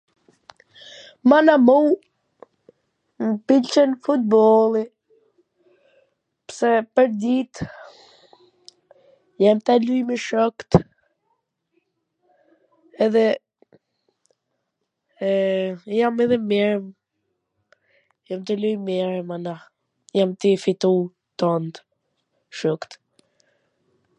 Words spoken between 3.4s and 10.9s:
pwlqen futbolli, pse pwrdit jam tu luj me shokt